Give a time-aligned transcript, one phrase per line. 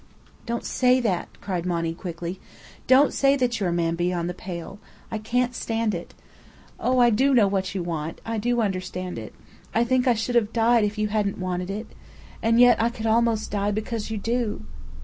[0.47, 2.39] "Don't say that!" cried Monny, quickly.
[2.87, 4.79] "Don't say that you're a man beyond the pale.
[5.11, 6.15] I can't stand it.
[6.79, 6.97] Oh!
[6.97, 8.19] I do know what you want.
[8.25, 9.19] I do understand.
[9.75, 11.85] I think I should have died if you hadn't wanted it.
[12.41, 14.65] And yet I could almost die because you do."